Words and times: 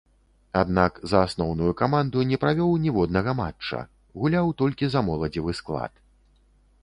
Аднак, 0.61 0.93
за 1.11 1.19
асноўную 1.25 1.73
каманду 1.81 2.23
не 2.31 2.39
правёў 2.45 2.71
ніводнага 2.87 3.31
матча, 3.41 3.79
гуляў 4.23 4.47
толькі 4.61 4.85
за 4.95 4.99
моладзевы 5.11 5.51
склад. 5.61 5.93